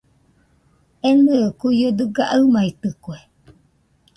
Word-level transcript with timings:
Enɨe 1.09 1.37
kuio 1.59 1.89
dɨga 1.97 2.23
aɨmaitɨkue. 2.35 3.17